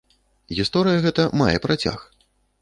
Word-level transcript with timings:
Гісторыя 0.59 1.03
гэта 1.05 1.27
мае 1.43 1.53
працяг. 1.67 1.99